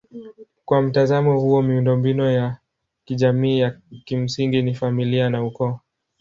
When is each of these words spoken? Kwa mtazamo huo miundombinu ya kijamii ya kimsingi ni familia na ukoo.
Kwa 0.65 0.81
mtazamo 0.81 1.39
huo 1.39 1.61
miundombinu 1.61 2.31
ya 2.31 2.57
kijamii 3.05 3.59
ya 3.59 3.79
kimsingi 4.05 4.61
ni 4.61 4.73
familia 4.75 5.29
na 5.29 5.43
ukoo. 5.43 5.79